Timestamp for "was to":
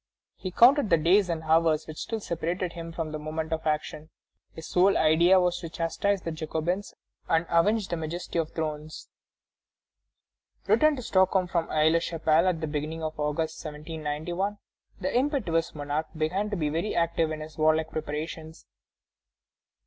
5.39-5.69